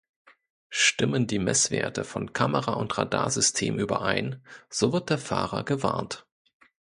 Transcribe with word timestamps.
Stimmen 0.71 1.27
die 1.27 1.37
Messwerte 1.37 2.03
von 2.03 2.33
Kamera- 2.33 2.73
und 2.73 2.97
Radarsystem 2.97 3.77
überein, 3.77 4.43
so 4.67 4.93
wird 4.93 5.11
der 5.11 5.19
Fahrer 5.19 5.63
gewarnt. 5.63 6.25